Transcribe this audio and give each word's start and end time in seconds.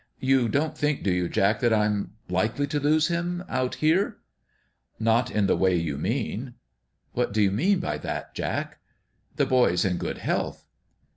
You 0.19 0.49
don't 0.49 0.75
think, 0.75 1.03
do 1.03 1.11
you, 1.13 1.29
Jack, 1.29 1.59
that 1.59 1.71
I'm 1.71 2.13
likely 2.27 2.65
to 2.65 2.79
lose 2.79 3.09
him, 3.09 3.43
out 3.47 3.75
here?"" 3.75 4.17
Not 4.99 5.29
in 5.29 5.45
the 5.45 5.55
way 5.55 5.75
you 5.75 5.95
mean."" 5.95 6.55
What 7.13 7.31
do 7.33 7.39
you 7.39 7.51
mean 7.51 7.79
by 7.79 7.99
that, 7.99 8.33
Jack?"" 8.33 8.79
The 9.37 9.45
boy's 9.45 9.85
in 9.85 9.97
good 9.97 10.17
health." 10.17 10.65